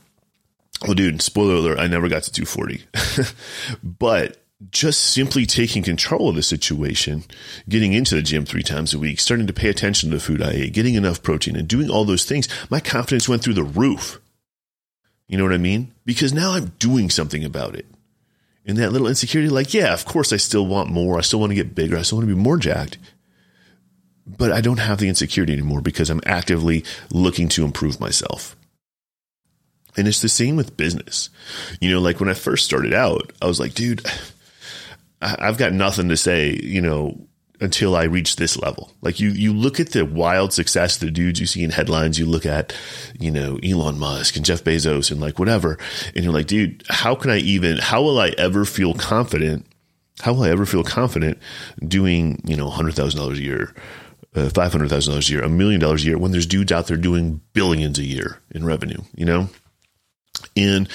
well, 0.84 0.94
dude, 0.94 1.22
spoiler 1.22 1.56
alert, 1.56 1.80
I 1.80 1.88
never 1.88 2.10
got 2.10 2.24
to 2.24 2.32
240. 2.32 2.84
but 3.84 4.38
just 4.70 5.02
simply 5.02 5.46
taking 5.46 5.84
control 5.84 6.30
of 6.30 6.36
the 6.36 6.44
situation, 6.44 7.24
getting 7.68 7.94
into 7.94 8.16
the 8.16 8.22
gym 8.22 8.46
three 8.46 8.64
times 8.64 8.94
a 8.94 9.00
week, 9.00 9.20
starting 9.20 9.48
to 9.48 9.54
pay 9.54 9.70
attention 9.70 10.10
to 10.10 10.18
the 10.18 10.22
food 10.22 10.42
I 10.42 10.52
ate, 10.52 10.74
getting 10.74 10.96
enough 10.96 11.24
protein, 11.24 11.56
and 11.56 11.68
doing 11.68 11.90
all 11.90 12.06
those 12.06 12.26
things, 12.26 12.48
my 12.70 12.80
confidence 12.80 13.28
went 13.28 13.44
through 13.44 13.56
the 13.56 13.64
roof. 13.64 14.20
You 15.28 15.38
know 15.38 15.44
what 15.44 15.54
I 15.54 15.58
mean? 15.58 15.94
Because 16.06 16.34
now 16.34 16.52
I'm 16.52 16.74
doing 16.78 17.10
something 17.10 17.44
about 17.44 17.76
it 17.76 17.86
and 18.66 18.78
that 18.78 18.92
little 18.92 19.08
insecurity, 19.08 19.50
like, 19.50 19.74
yeah, 19.74 19.94
of 19.94 20.06
course 20.06 20.32
I 20.32 20.38
still 20.38 20.66
want 20.66 20.90
more. 20.90 21.18
I 21.18 21.22
still 21.22 21.40
want 21.40 21.52
to 21.52 21.56
get 21.56 21.76
bigger. 21.76 21.98
I 21.98 22.04
still 22.04 22.20
want 22.20 22.30
to 22.30 22.36
be 22.36 22.42
more 22.42 22.58
jacked. 22.58 22.98
but 24.26 24.52
I 24.52 24.62
don't 24.62 24.80
have 24.80 25.00
the 25.00 25.10
insecurity 25.10 25.54
anymore 25.54 25.82
because 25.82 26.10
I'm 26.10 26.22
actively 26.26 26.84
looking 27.12 27.50
to 27.50 27.66
improve 27.66 28.00
myself. 28.00 28.56
And 29.98 30.08
it's 30.08 30.22
the 30.22 30.30
same 30.30 30.56
with 30.56 30.78
business. 30.78 31.30
You 31.82 31.92
know, 31.92 32.00
like 32.00 32.20
when 32.20 32.30
I 32.30 32.34
first 32.34 32.66
started 32.66 32.94
out, 32.94 33.34
I 33.42 33.48
was 33.48 33.60
like, 33.60 33.74
dude, 33.74 34.06
I've 35.22 35.58
got 35.58 35.74
nothing 35.74 36.10
to 36.10 36.18
say, 36.18 36.58
you 36.64 36.82
know, 36.82 37.28
until 37.62 37.96
I 37.96 38.04
reach 38.04 38.36
this 38.36 38.58
level. 38.58 38.92
Like 39.02 39.20
you, 39.20 39.30
you 39.30 39.54
look 39.54 39.80
at 39.80 39.92
the 39.92 40.06
wild 40.06 40.52
success, 40.52 40.98
the 40.98 41.12
dudes 41.12 41.40
you 41.40 41.46
see 41.46 41.64
in 41.64 41.70
headlines, 41.70 42.18
you 42.18 42.26
look 42.26 42.46
at, 42.46 42.76
you 43.20 43.32
know, 43.32 43.60
Elon 43.64 44.00
Musk 44.00 44.36
and 44.36 44.44
Jeff 44.44 44.64
Bezos 44.64 45.12
and 45.12 45.22
like 45.22 45.40
whatever. 45.40 45.78
And 46.16 46.24
you're 46.26 46.34
like, 46.34 46.48
dude, 46.48 46.84
how 46.90 47.16
can 47.16 47.30
I 47.30 47.38
even, 47.38 47.78
how 47.78 48.02
will 48.02 48.20
I 48.20 48.30
ever 48.38 48.66
feel 48.66 48.96
confident? 48.96 49.68
How 50.20 50.34
will 50.34 50.44
I 50.44 50.50
ever 50.50 50.66
feel 50.66 50.84
confident 50.84 51.38
doing, 51.88 52.42
you 52.46 52.58
know, 52.58 52.70
$100,000 52.70 53.32
a 53.32 53.42
year 53.42 53.74
uh, 54.36 54.50
$500,000 54.50 55.28
a 55.28 55.32
year, 55.32 55.44
a 55.44 55.50
million 55.50 55.80
dollars 55.80 56.04
a 56.04 56.08
year 56.08 56.18
when 56.18 56.32
there's 56.32 56.46
dudes 56.46 56.72
out 56.72 56.88
there 56.88 56.98
doing 56.98 57.42
billions 57.54 58.00
a 58.00 58.04
year 58.04 58.40
in 58.52 58.66
revenue, 58.66 59.02
you 59.16 59.26
know? 59.26 59.50
And 60.56 60.90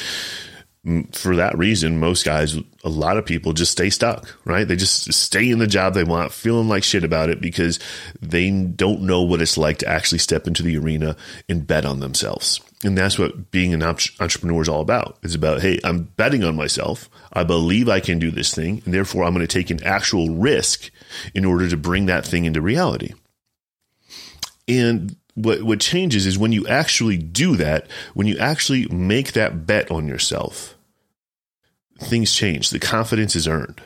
for 1.12 1.35
that 1.35 1.59
reason, 1.59 1.99
most 1.99 2.25
guys, 2.25 2.57
a 2.85 2.88
lot 2.88 3.16
of 3.16 3.26
people 3.26 3.52
just 3.52 3.73
stay 3.73 3.90
stuck, 3.90 4.38
right? 4.45 4.69
They 4.69 4.76
just 4.76 5.12
stay 5.12 5.50
in 5.50 5.59
the 5.59 5.66
job 5.66 5.95
they 5.95 6.05
want, 6.05 6.33
feeling 6.33 6.69
like 6.69 6.85
shit 6.85 7.02
about 7.02 7.28
it 7.28 7.40
because 7.40 7.81
they 8.23 8.49
don't 8.50 9.02
know 9.02 9.23
what 9.23 9.43
it's 9.43 9.59
like 9.59 9.78
to 9.78 9.88
actually 9.88 10.19
step 10.19 10.47
into 10.47 10.62
the 10.62 10.78
arena 10.78 11.16
and 11.49 11.66
bet 11.66 11.85
on 11.85 11.99
themselves. 11.99 12.61
And 12.85 12.97
that's 12.97 13.19
what 13.19 13.50
being 13.50 13.75
an 13.75 13.83
entrepreneur 13.83 14.62
is 14.62 14.69
all 14.69 14.81
about. 14.81 15.19
It's 15.25 15.35
about, 15.35 15.61
hey, 15.61 15.81
I'm 15.83 16.05
betting 16.05 16.45
on 16.45 16.55
myself. 16.55 17.11
I 17.33 17.43
believe 17.43 17.88
I 17.88 17.99
can 17.99 18.21
do 18.21 18.31
this 18.31 18.55
thing. 18.55 18.83
And 18.85 18.95
therefore, 18.95 19.25
I'm 19.25 19.35
going 19.35 19.47
to 19.47 19.52
take 19.52 19.71
an 19.71 19.83
actual 19.83 20.31
risk 20.37 20.90
in 21.35 21.45
order 21.45 21.69
to 21.69 21.76
bring 21.76 22.07
that 22.07 22.25
thing 22.25 22.45
into 22.45 22.61
reality. 22.61 23.14
And 24.69 25.16
what 25.35 25.62
what 25.62 25.81
changes 25.81 26.26
is 26.26 26.38
when 26.38 26.52
you 26.52 26.66
actually 26.69 27.16
do 27.16 27.57
that, 27.57 27.88
when 28.14 28.26
you 28.26 28.38
actually 28.38 28.87
make 28.88 29.33
that 29.33 29.66
bet 29.66 29.90
on 29.90 30.07
yourself, 30.07 30.75
things 31.99 32.33
change. 32.35 32.71
The 32.71 32.79
confidence 32.79 33.37
is 33.37 33.49
earned. 33.49 33.83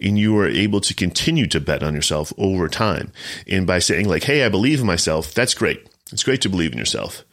And 0.00 0.18
you 0.18 0.38
are 0.38 0.48
able 0.48 0.80
to 0.82 0.94
continue 0.94 1.46
to 1.48 1.60
bet 1.60 1.82
on 1.82 1.94
yourself 1.94 2.32
over 2.38 2.68
time. 2.68 3.12
And 3.46 3.66
by 3.66 3.80
saying, 3.80 4.08
like, 4.08 4.24
hey, 4.24 4.44
I 4.44 4.48
believe 4.48 4.80
in 4.80 4.86
myself, 4.86 5.34
that's 5.34 5.54
great. 5.54 5.86
It's 6.12 6.22
great 6.22 6.40
to 6.42 6.48
believe 6.48 6.72
in 6.72 6.78
yourself. 6.78 7.24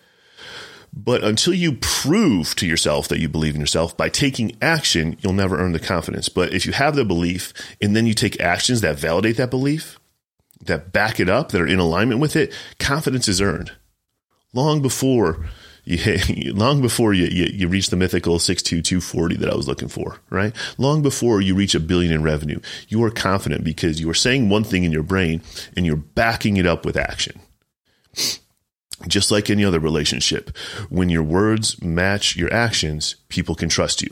But 0.94 1.24
until 1.24 1.54
you 1.54 1.74
prove 1.74 2.56
to 2.56 2.66
yourself 2.66 3.08
that 3.10 3.20
you 3.20 3.30
believe 3.30 3.54
in 3.54 3.62
yourself 3.62 3.96
by 3.96 4.10
taking 4.10 4.58
action, 4.62 5.18
you'll 5.22 5.34
never 5.34 5.60
earn 5.60 5.74
the 5.74 5.80
confidence. 5.80 6.30
But 6.30 6.54
if 6.54 6.66
you 6.66 6.74
have 6.74 6.96
the 6.96 7.06
belief 7.06 7.54
and 7.80 7.96
then 7.96 8.08
you 8.08 8.14
take 8.14 8.40
actions 8.42 8.82
that 8.82 8.98
validate 8.98 9.38
that 9.38 9.52
belief, 9.52 10.00
that 10.64 10.92
back 10.92 11.20
it 11.20 11.30
up, 11.30 11.52
that 11.52 11.62
are 11.62 11.68
in 11.68 11.80
alignment 11.80 12.20
with 12.20 12.36
it, 12.36 12.52
confidence 12.80 13.28
is 13.28 13.42
earned 13.42 13.74
long 14.54 14.82
before 14.82 15.46
you 15.88 16.54
long 16.54 16.82
before 16.82 17.14
you, 17.14 17.26
you, 17.26 17.46
you 17.46 17.68
reach 17.68 17.90
the 17.90 17.96
mythical 17.96 18.40
62240 18.40 19.38
that 19.38 19.50
I 19.50 19.56
was 19.56 19.68
looking 19.68 19.88
for, 19.88 20.20
right? 20.30 20.54
Long 20.78 21.02
before 21.02 21.42
you 21.42 21.56
reach 21.56 21.76
a 21.76 21.80
billion 21.80 22.12
in 22.12 22.24
revenue, 22.24 22.60
you 22.90 23.04
are 23.04 23.12
confident 23.12 23.64
because 23.64 24.00
you 24.00 24.10
are 24.10 24.16
saying 24.16 24.50
one 24.50 24.64
thing 24.64 24.84
in 24.84 24.92
your 24.92 25.04
brain 25.04 25.42
and 25.76 25.86
you're 25.86 25.96
backing 25.96 26.58
it 26.58 26.66
up 26.66 26.86
with 26.86 26.98
action. 26.98 27.40
Just 29.08 29.32
like 29.32 29.50
any 29.50 29.64
other 29.64 29.80
relationship, 29.80 30.56
when 30.90 31.08
your 31.08 31.24
words 31.24 31.82
match 31.82 32.36
your 32.36 32.52
actions, 32.52 33.16
people 33.30 33.56
can 33.56 33.70
trust 33.70 34.02
you. 34.02 34.10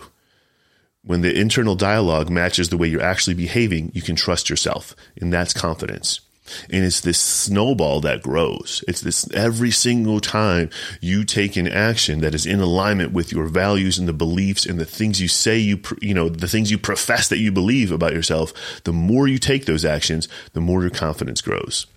When 1.03 1.22
the 1.22 1.38
internal 1.38 1.75
dialogue 1.75 2.29
matches 2.29 2.70
the 2.70 2.77
way 2.77 2.88
you're 2.88 3.01
actually 3.01 3.34
behaving, 3.34 3.91
you 3.94 4.01
can 4.01 4.15
trust 4.15 4.50
yourself, 4.50 4.96
and 5.20 5.34
that's 5.34 5.53
confidence. 5.53 6.22
And 6.70 6.86
it's 6.86 7.02
this 7.02 7.20
snowball 7.20 8.02
that 8.02 8.22
grows. 8.22 8.84
It's 8.88 9.02
this 9.02 9.30
every 9.34 9.72
single 9.72 10.20
time 10.20 10.70
you 11.02 11.24
take 11.24 11.56
an 11.56 11.68
action 11.68 12.22
that 12.22 12.36
is 12.36 12.46
in 12.46 12.60
alignment 12.60 13.14
with 13.14 13.32
your 13.32 13.48
values 13.48 13.98
and 13.98 14.08
the 14.08 14.14
beliefs 14.14 14.66
and 14.66 14.80
the 14.80 14.86
things 14.86 15.22
you 15.22 15.28
say 15.28 15.58
you, 15.58 15.80
you 16.02 16.14
know, 16.14 16.30
the 16.30 16.48
things 16.48 16.70
you 16.70 16.78
profess 16.78 17.28
that 17.30 17.40
you 17.40 17.52
believe 17.52 17.92
about 17.92 18.14
yourself, 18.14 18.54
the 18.84 18.94
more 18.94 19.28
you 19.28 19.40
take 19.40 19.66
those 19.66 19.86
actions, 19.86 20.28
the 20.54 20.62
more 20.62 20.82
your 20.82 20.92
confidence 20.92 21.42
grows. 21.42 21.88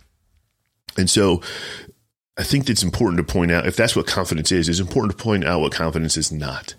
And 0.96 1.10
so 1.10 1.42
I 2.38 2.42
think 2.42 2.70
it's 2.70 2.82
important 2.82 3.18
to 3.18 3.32
point 3.32 3.50
out 3.50 3.66
if 3.66 3.76
that's 3.76 3.96
what 3.96 4.06
confidence 4.06 4.52
is, 4.52 4.68
it's 4.68 4.80
important 4.80 5.16
to 5.16 5.22
point 5.22 5.44
out 5.44 5.60
what 5.60 5.72
confidence 5.72 6.16
is 6.16 6.32
not. 6.32 6.74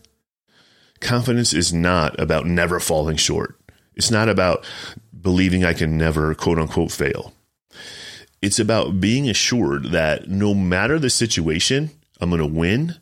Confidence 1.00 1.54
is 1.54 1.72
not 1.72 2.20
about 2.20 2.46
never 2.46 2.80
falling 2.80 3.18
short. 3.18 3.56
It's 3.96 4.12
not 4.12 4.30
about 4.30 4.66
believing 5.22 5.64
I 5.64 5.74
can 5.74 5.98
never 5.98 6.34
quote 6.34 6.58
unquote 6.58 6.92
fail. 6.92 7.34
It's 8.42 8.60
about 8.60 9.00
being 9.00 9.30
assured 9.30 9.92
that 9.92 10.30
no 10.30 10.54
matter 10.54 10.98
the 10.98 11.10
situation, 11.10 11.92
I'm 12.22 12.30
going 12.30 12.40
to 12.42 12.48
win 12.48 12.96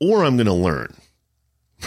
or 0.00 0.24
I'm 0.24 0.36
going 0.36 0.46
to 0.46 0.52
learn. 0.52 0.94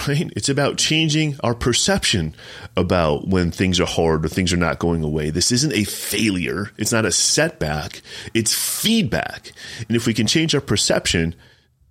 Right? 0.08 0.30
It's 0.36 0.50
about 0.50 0.78
changing 0.78 1.38
our 1.42 1.56
perception 1.56 2.36
about 2.76 3.28
when 3.28 3.50
things 3.52 3.80
are 3.80 3.86
hard 3.86 4.26
or 4.26 4.30
things 4.30 4.52
are 4.52 4.58
not 4.58 4.80
going 4.80 5.04
away. 5.04 5.30
This 5.30 5.52
isn't 5.54 5.74
a 5.74 5.86
failure. 5.86 6.72
It's 6.78 6.92
not 6.92 7.06
a 7.06 7.12
setback. 7.12 8.02
It's 8.34 8.54
feedback. 8.54 9.54
And 9.88 9.96
if 9.96 10.06
we 10.06 10.14
can 10.14 10.28
change 10.28 10.54
our 10.54 10.62
perception 10.62 11.34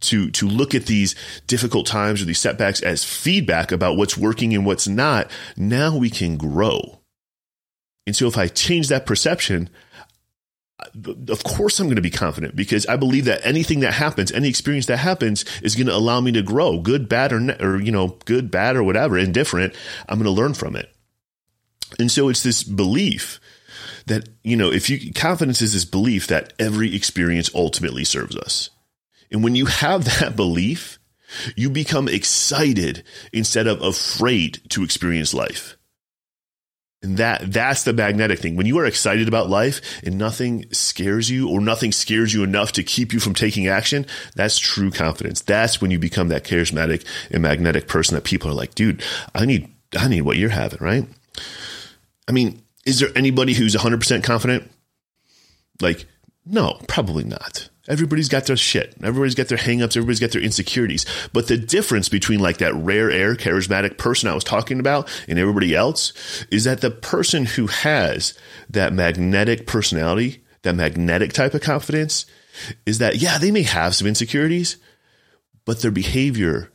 to, 0.00 0.31
to 0.33 0.47
look 0.47 0.75
at 0.75 0.85
these 0.85 1.14
difficult 1.47 1.87
times 1.87 2.21
or 2.21 2.26
these 2.26 2.40
setbacks 2.40 2.83
as 2.83 3.04
feedback 3.04 3.73
about 3.73 3.97
what's 3.97 4.19
working 4.19 4.54
and 4.54 4.66
what's 4.66 4.87
not, 4.87 5.31
now 5.57 5.97
we 5.97 6.11
can 6.11 6.37
grow. 6.37 7.00
And 8.07 8.14
so 8.14 8.26
if 8.26 8.37
I 8.37 8.49
change 8.49 8.88
that 8.88 9.07
perception, 9.07 9.71
of 11.28 11.44
course 11.44 11.78
I'm 11.78 11.86
going 11.86 11.96
to 11.96 12.02
be 12.02 12.10
confident 12.10 12.56
because 12.56 12.86
I 12.86 12.96
believe 12.96 13.24
that 13.26 13.44
anything 13.44 13.80
that 13.80 13.94
happens, 13.94 14.32
any 14.32 14.48
experience 14.48 14.86
that 14.86 14.98
happens 14.98 15.44
is 15.62 15.74
going 15.74 15.86
to 15.86 15.94
allow 15.94 16.20
me 16.20 16.32
to 16.32 16.42
grow, 16.42 16.80
good, 16.80 17.08
bad, 17.08 17.32
or, 17.32 17.56
or, 17.60 17.80
you 17.80 17.92
know, 17.92 18.18
good, 18.24 18.50
bad, 18.50 18.76
or 18.76 18.82
whatever, 18.82 19.18
indifferent. 19.18 19.74
I'm 20.08 20.18
going 20.18 20.32
to 20.34 20.40
learn 20.42 20.54
from 20.54 20.76
it. 20.76 20.94
And 21.98 22.10
so 22.10 22.28
it's 22.28 22.42
this 22.42 22.62
belief 22.62 23.40
that, 24.06 24.28
you 24.42 24.56
know, 24.56 24.72
if 24.72 24.90
you, 24.90 25.12
confidence 25.12 25.62
is 25.62 25.72
this 25.72 25.84
belief 25.84 26.26
that 26.26 26.52
every 26.58 26.94
experience 26.94 27.50
ultimately 27.54 28.04
serves 28.04 28.36
us. 28.36 28.70
And 29.30 29.42
when 29.42 29.54
you 29.54 29.66
have 29.66 30.04
that 30.20 30.36
belief, 30.36 30.98
you 31.56 31.70
become 31.70 32.08
excited 32.08 33.02
instead 33.32 33.66
of 33.66 33.82
afraid 33.82 34.60
to 34.70 34.84
experience 34.84 35.34
life. 35.34 35.76
And 37.04 37.18
that 37.18 37.52
that's 37.52 37.84
the 37.84 37.92
magnetic 37.92 38.40
thing. 38.40 38.56
When 38.56 38.66
you 38.66 38.78
are 38.78 38.87
excited 38.87 39.28
about 39.28 39.50
life 39.50 39.80
and 40.02 40.16
nothing 40.16 40.64
scares 40.73 41.28
you 41.30 41.50
or 41.50 41.61
nothing 41.61 41.92
scares 41.92 42.32
you 42.32 42.42
enough 42.42 42.73
to 42.73 42.82
keep 42.82 43.12
you 43.12 43.20
from 43.20 43.34
taking 43.34 43.68
action, 43.68 44.06
that's 44.34 44.58
true 44.58 44.90
confidence. 44.90 45.42
That's 45.42 45.80
when 45.82 45.90
you 45.90 45.99
become 45.99 46.28
that 46.28 46.44
charismatic 46.44 47.04
and 47.30 47.42
magnetic 47.42 47.88
person 47.88 48.14
that 48.14 48.25
people 48.25 48.50
are 48.50 48.54
like, 48.54 48.75
dude, 48.75 49.02
I 49.34 49.44
need 49.44 49.70
I 49.96 50.08
need 50.08 50.23
what 50.23 50.38
you're 50.38 50.49
having, 50.49 50.80
right? 50.80 51.06
I 52.26 52.32
mean, 52.32 52.62
is 52.87 53.00
there 53.00 53.11
anybody 53.14 53.52
who's 53.52 53.75
100% 53.75 54.25
confident? 54.25 54.70
Like, 55.80 56.06
no, 56.46 56.78
probably 56.88 57.24
not. 57.24 57.70
Everybody's 57.88 58.28
got 58.28 58.46
their 58.46 58.56
shit. 58.56 58.94
Everybody's 59.02 59.34
got 59.34 59.48
their 59.48 59.58
hangups. 59.58 59.96
Everybody's 59.96 60.20
got 60.20 60.30
their 60.30 60.42
insecurities. 60.42 61.04
But 61.32 61.48
the 61.48 61.58
difference 61.58 62.08
between 62.08 62.40
like 62.40 62.58
that 62.58 62.74
rare 62.74 63.10
air 63.10 63.34
charismatic 63.34 63.98
person 63.98 64.28
I 64.28 64.34
was 64.34 64.44
talking 64.44 64.80
about 64.80 65.10
and 65.28 65.38
everybody 65.38 65.74
else 65.74 66.12
is 66.50 66.64
that 66.64 66.80
the 66.80 66.90
person 66.90 67.44
who 67.44 67.66
has 67.66 68.36
that 68.70 68.92
magnetic 68.92 69.66
personality, 69.66 70.42
that 70.62 70.74
magnetic 70.74 71.32
type 71.32 71.52
of 71.52 71.60
confidence 71.60 72.24
is 72.86 72.98
that, 72.98 73.16
yeah, 73.16 73.36
they 73.38 73.50
may 73.50 73.62
have 73.62 73.94
some 73.94 74.06
insecurities, 74.06 74.78
but 75.66 75.82
their 75.82 75.90
behavior 75.90 76.70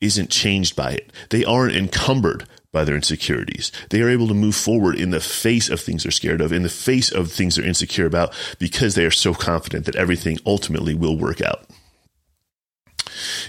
isn't 0.00 0.30
changed 0.30 0.76
by 0.76 0.92
it. 0.92 1.12
They 1.30 1.44
aren't 1.44 1.76
encumbered 1.76 2.46
by 2.72 2.84
their 2.84 2.96
insecurities. 2.96 3.70
They 3.90 4.00
are 4.00 4.08
able 4.08 4.28
to 4.28 4.34
move 4.34 4.56
forward 4.56 4.98
in 4.98 5.10
the 5.10 5.20
face 5.20 5.68
of 5.68 5.80
things 5.80 6.02
they're 6.02 6.10
scared 6.10 6.40
of, 6.40 6.52
in 6.52 6.62
the 6.62 6.68
face 6.68 7.12
of 7.12 7.30
things 7.30 7.56
they're 7.56 7.66
insecure 7.66 8.06
about, 8.06 8.34
because 8.58 8.94
they 8.94 9.04
are 9.04 9.10
so 9.10 9.34
confident 9.34 9.84
that 9.84 9.96
everything 9.96 10.38
ultimately 10.46 10.94
will 10.94 11.16
work 11.16 11.40
out. 11.40 11.66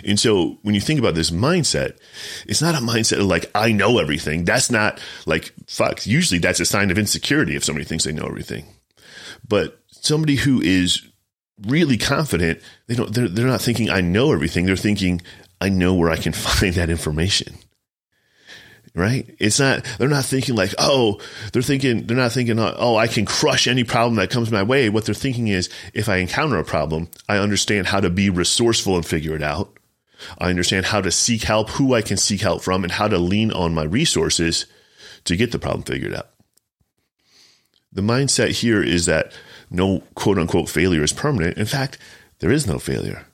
And 0.06 0.20
so 0.20 0.60
when 0.62 0.75
you 0.75 0.82
think 0.82 1.00
about 1.00 1.15
this 1.15 1.32
mindset, 1.32 1.98
it's 2.46 2.62
not 2.62 2.75
a 2.75 2.80
mindset 2.80 3.20
of 3.20 3.25
like, 3.25 3.50
I 3.56 3.72
know 3.72 3.98
everything. 3.98 4.44
That's 4.44 4.70
not 4.70 5.00
like, 5.25 5.53
fuck. 5.68 6.06
Usually 6.06 6.39
that's 6.39 6.60
a 6.60 6.65
sign 6.65 6.92
of 6.92 6.98
insecurity 6.98 7.56
if 7.56 7.63
somebody 7.63 7.86
thinks 7.86 8.03
they 8.03 8.12
know 8.12 8.25
everything. 8.25 8.65
But 9.48 9.80
somebody 9.89 10.36
who 10.36 10.62
is 10.62 11.01
really 11.62 11.98
confident, 11.98 12.60
they 12.88 12.96
don't, 12.96 13.13
they're, 13.13 13.30
they're 13.30 13.48
not 13.48 13.62
thinking, 13.62 13.89
I 13.89 14.01
know 14.01 14.34
everything. 14.34 14.65
They're 14.65 14.75
thinking, 14.75 15.22
I 15.62 15.70
know 15.70 15.94
where 15.94 16.10
I 16.10 16.18
can 16.18 16.34
find 16.34 16.74
that 16.75 16.89
information 16.89 17.56
right? 18.96 19.34
It's 19.40 19.60
not, 19.60 19.86
they're 19.98 20.08
not 20.08 20.26
thinking 20.26 20.56
like, 20.56 20.74
oh, 20.78 21.20
they're 21.52 21.62
thinking, 21.62 22.06
they're 22.06 22.18
not 22.18 22.32
thinking, 22.32 22.60
oh, 22.60 22.96
I 22.96 23.08
can 23.08 23.26
crush 23.26 23.68
any 23.68 23.84
problem 23.84 24.16
that 24.16 24.30
comes 24.30 24.52
my 24.52 24.64
way. 24.64 24.90
What 24.90 25.06
they're 25.06 25.16
thinking 25.16 25.48
is, 25.48 25.70
if 25.94 26.10
I 26.10 26.18
encounter 26.18 26.58
a 26.58 26.64
problem, 26.64 27.10
I 27.28 27.38
understand 27.38 27.88
how 27.88 28.00
to 28.00 28.10
be 28.10 28.30
resourceful 28.30 28.96
and 28.96 29.06
figure 29.06 29.36
it 29.36 29.42
out. 29.42 29.76
I 30.38 30.50
understand 30.50 30.86
how 30.86 31.02
to 31.02 31.12
seek 31.12 31.44
help, 31.44 31.72
who 31.72 31.94
I 31.94 32.02
can 32.02 32.18
seek 32.18 32.42
help 32.42 32.62
from, 32.62 32.84
and 32.84 32.92
how 32.92 33.08
to 33.08 33.18
lean 33.18 33.52
on 33.52 33.74
my 33.74 33.84
resources 33.84 34.66
to 35.26 35.36
get 35.36 35.52
the 35.52 35.60
problem 35.60 35.84
figured 35.84 36.14
out. 36.14 36.30
The 37.92 38.02
mindset 38.02 38.50
here 38.50 38.82
is 38.82 39.06
that 39.06 39.34
no 39.70 40.02
quote 40.16 40.38
unquote 40.38 40.70
failure 40.70 41.04
is 41.04 41.14
permanent. 41.14 41.58
In 41.58 41.66
fact, 41.66 41.98
there 42.40 42.52
is 42.52 42.68
no 42.68 42.80
failure 42.80 43.26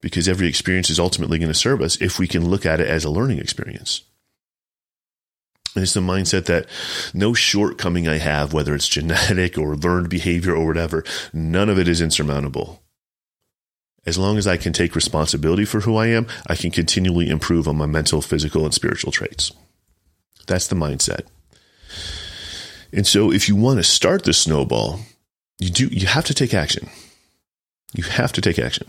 because 0.00 0.28
every 0.28 0.46
experience 0.46 0.90
is 0.90 1.00
ultimately 1.00 1.38
going 1.38 1.48
to 1.48 1.54
serve 1.54 1.80
us 1.80 2.00
if 2.00 2.18
we 2.18 2.28
can 2.28 2.48
look 2.48 2.66
at 2.66 2.80
it 2.80 2.86
as 2.86 3.04
a 3.04 3.10
learning 3.10 3.38
experience. 3.38 4.02
And 5.76 5.82
it's 5.82 5.92
the 5.92 6.00
mindset 6.00 6.46
that 6.46 6.66
no 7.12 7.34
shortcoming 7.34 8.08
I 8.08 8.16
have, 8.16 8.54
whether 8.54 8.74
it's 8.74 8.88
genetic 8.88 9.58
or 9.58 9.76
learned 9.76 10.08
behavior 10.08 10.54
or 10.54 10.66
whatever, 10.66 11.04
none 11.34 11.68
of 11.68 11.78
it 11.78 11.86
is 11.86 12.00
insurmountable. 12.00 12.82
As 14.06 14.16
long 14.16 14.38
as 14.38 14.46
I 14.46 14.56
can 14.56 14.72
take 14.72 14.96
responsibility 14.96 15.66
for 15.66 15.80
who 15.80 15.96
I 15.96 16.06
am, 16.06 16.26
I 16.46 16.54
can 16.54 16.70
continually 16.70 17.28
improve 17.28 17.68
on 17.68 17.76
my 17.76 17.84
mental, 17.84 18.22
physical, 18.22 18.64
and 18.64 18.72
spiritual 18.72 19.12
traits. 19.12 19.52
That's 20.46 20.68
the 20.68 20.76
mindset. 20.76 21.26
And 22.90 23.06
so 23.06 23.30
if 23.30 23.46
you 23.46 23.54
want 23.54 23.78
to 23.78 23.82
start 23.82 24.24
the 24.24 24.32
snowball, 24.32 25.00
you 25.58 25.68
do 25.68 25.88
you 25.88 26.06
have 26.06 26.24
to 26.26 26.34
take 26.34 26.54
action. 26.54 26.88
You 27.92 28.04
have 28.04 28.32
to 28.32 28.40
take 28.40 28.58
action. 28.58 28.86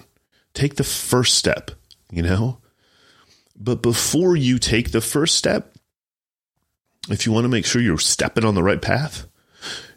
Take 0.54 0.76
the 0.76 0.86
first 0.86 1.34
step, 1.34 1.72
you 2.12 2.22
know? 2.22 2.60
But 3.58 3.82
before 3.82 4.38
you 4.38 4.60
take 4.60 4.92
the 4.92 5.02
first 5.02 5.36
step, 5.36 5.77
if 7.10 7.26
you 7.26 7.32
want 7.32 7.46
to 7.46 7.50
make 7.50 7.66
sure 7.66 7.82
you're 7.82 7.98
stepping 7.98 8.46
on 8.46 8.56
the 8.56 8.64
right 8.64 8.82
path, 8.82 9.28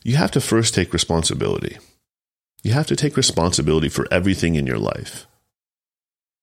you 0.02 0.17
have 0.17 0.31
to 0.33 0.40
first 0.40 0.75
take 0.75 0.93
responsibility. 0.93 1.79
You 2.62 2.73
have 2.73 2.87
to 2.88 2.97
take 2.97 3.17
responsibility 3.17 3.88
for 3.88 4.07
everything 4.11 4.55
in 4.55 4.67
your 4.67 4.79
life. 4.79 5.26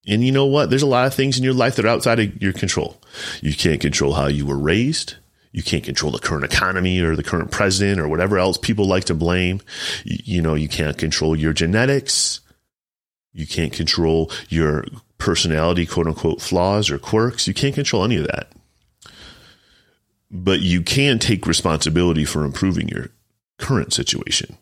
And 0.07 0.23
you 0.23 0.31
know 0.31 0.45
what? 0.45 0.69
There's 0.69 0.83
a 0.83 0.87
lot 0.87 1.05
of 1.05 1.13
things 1.13 1.37
in 1.37 1.43
your 1.43 1.53
life 1.53 1.75
that 1.75 1.85
are 1.85 1.89
outside 1.89 2.19
of 2.19 2.41
your 2.41 2.53
control. 2.53 2.99
You 3.41 3.53
can't 3.53 3.81
control 3.81 4.13
how 4.13 4.27
you 4.27 4.45
were 4.45 4.57
raised. 4.57 5.15
You 5.51 5.63
can't 5.63 5.83
control 5.83 6.11
the 6.11 6.19
current 6.19 6.45
economy 6.45 6.99
or 7.01 7.15
the 7.15 7.23
current 7.23 7.51
president 7.51 7.99
or 7.99 8.07
whatever 8.07 8.37
else 8.37 8.57
people 8.57 8.87
like 8.87 9.05
to 9.05 9.15
blame. 9.15 9.61
You, 10.05 10.17
you 10.23 10.41
know, 10.41 10.55
you 10.55 10.69
can't 10.69 10.97
control 10.97 11.35
your 11.35 11.53
genetics. 11.53 12.39
You 13.33 13.45
can't 13.45 13.73
control 13.73 14.31
your 14.49 14.85
personality, 15.17 15.85
quote 15.85 16.07
unquote, 16.07 16.41
flaws 16.41 16.89
or 16.89 16.97
quirks. 16.97 17.47
You 17.47 17.53
can't 17.53 17.75
control 17.75 18.03
any 18.03 18.17
of 18.17 18.27
that. 18.27 18.51
But 20.29 20.59
you 20.59 20.81
can 20.81 21.19
take 21.19 21.47
responsibility 21.47 22.25
for 22.25 22.43
improving 22.43 22.89
your 22.89 23.09
current 23.57 23.93
situation. 23.93 24.57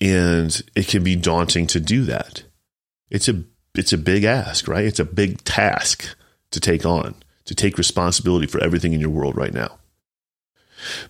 And 0.00 0.60
it 0.74 0.88
can 0.88 1.04
be 1.04 1.16
daunting 1.16 1.66
to 1.68 1.80
do 1.80 2.04
that. 2.04 2.44
It's 3.10 3.28
a 3.28 3.44
it's 3.74 3.92
a 3.92 3.98
big 3.98 4.24
ask, 4.24 4.66
right? 4.66 4.84
It's 4.84 4.98
a 4.98 5.04
big 5.04 5.44
task 5.44 6.16
to 6.50 6.60
take 6.60 6.84
on, 6.84 7.14
to 7.44 7.54
take 7.54 7.78
responsibility 7.78 8.46
for 8.46 8.62
everything 8.62 8.92
in 8.92 9.00
your 9.00 9.10
world 9.10 9.36
right 9.36 9.54
now. 9.54 9.78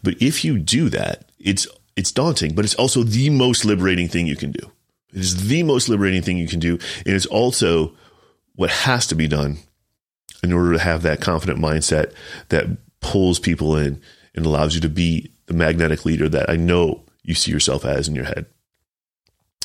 But 0.03 0.21
if 0.21 0.45
you 0.45 0.59
do 0.59 0.89
that, 0.91 1.31
it's 1.39 1.67
it's 1.97 2.13
daunting, 2.13 2.55
but 2.55 2.65
it's 2.65 2.75
also 2.75 3.03
the 3.03 3.31
most 3.31 3.65
liberating 3.65 4.09
thing 4.09 4.27
you 4.27 4.37
can 4.37 4.53
do. 4.53 4.71
It 5.13 5.21
is 5.21 5.49
the 5.49 5.63
most 5.63 5.89
liberating 5.89 6.23
thing 6.23 6.39
you 6.39 6.49
can 6.49 6.61
do, 6.61 6.79
and 7.05 7.15
it's 7.15 7.27
also 7.27 7.95
what 8.55 8.71
has 8.71 9.07
to 9.09 9.15
be 9.15 9.29
done 9.29 9.59
in 10.43 10.53
order 10.53 10.73
to 10.73 10.79
have 10.79 11.03
that 11.03 11.21
confident 11.21 11.59
mindset 11.59 12.13
that 12.49 12.67
pulls 13.01 13.39
people 13.39 13.77
in 13.77 14.01
and 14.35 14.47
allows 14.47 14.75
you 14.75 14.81
to 14.81 14.89
be 14.89 15.31
the 15.47 15.55
magnetic 15.55 16.05
leader 16.05 16.29
that 16.29 16.49
I 16.49 16.57
know 16.57 17.05
you 17.23 17.35
see 17.35 17.51
yourself 17.51 17.85
as 17.85 18.09
in 18.09 18.15
your 18.15 18.25
head. 18.25 18.47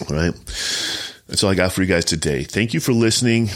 All 0.10 0.16
right. 0.16 0.34
That's 1.28 1.44
all 1.44 1.50
I 1.50 1.56
got 1.56 1.72
for 1.72 1.82
you 1.82 1.88
guys 1.88 2.06
today. 2.06 2.44
Thank 2.44 2.74
you 2.74 2.80
for 2.80 2.92
listening. 2.92 3.50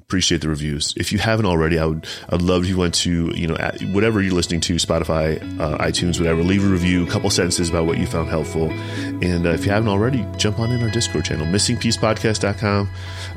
Appreciate 0.00 0.40
the 0.40 0.48
reviews. 0.48 0.94
If 0.96 1.12
you 1.12 1.18
haven't 1.18 1.46
already, 1.46 1.78
I 1.78 1.86
would 1.86 2.06
I'd 2.28 2.42
love 2.42 2.64
if 2.64 2.68
you 2.68 2.76
went 2.78 2.94
to 2.94 3.32
you 3.36 3.46
know 3.46 3.56
whatever 3.92 4.20
you're 4.20 4.34
listening 4.34 4.60
to, 4.62 4.74
Spotify, 4.74 5.40
uh, 5.60 5.78
iTunes, 5.78 6.18
whatever. 6.18 6.42
Leave 6.42 6.64
a 6.64 6.68
review, 6.68 7.06
a 7.06 7.10
couple 7.10 7.30
sentences 7.30 7.68
about 7.68 7.86
what 7.86 7.98
you 7.98 8.06
found 8.06 8.28
helpful, 8.28 8.70
and 8.70 9.46
uh, 9.46 9.50
if 9.50 9.64
you 9.64 9.70
haven't 9.70 9.88
already, 9.88 10.26
jump 10.36 10.58
on 10.58 10.70
in 10.72 10.82
our 10.82 10.90
Discord 10.90 11.24
channel, 11.24 11.46
missingpiecepodcast.com. 11.46 12.90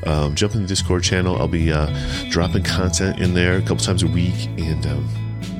Um, 0.05 0.36
jump 0.36 0.55
in 0.55 0.63
the 0.63 0.67
Discord 0.67 1.04
channel. 1.04 1.38
I'll 1.38 1.47
be 1.47 1.71
uh, 1.71 1.88
dropping 2.30 2.63
content 2.63 3.19
in 3.19 3.34
there 3.34 3.58
a 3.58 3.62
couple 3.62 3.78
times 3.78 4.02
a 4.02 4.08
week, 4.08 4.47
and 4.58 4.86
um, 4.88 5.08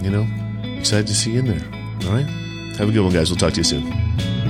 you 0.02 0.10
know, 0.10 0.26
excited 0.80 1.08
to 1.08 1.14
see 1.14 1.34
you 1.34 1.40
in 1.40 1.46
there. 1.46 2.10
All 2.10 2.16
right, 2.16 2.26
have 2.78 2.90
a 2.90 2.92
good 2.92 3.04
one, 3.04 3.14
guys. 3.14 3.30
We'll 3.30 3.38
talk 3.38 3.54
to 3.54 3.60
you 3.60 3.64
soon. 3.64 4.43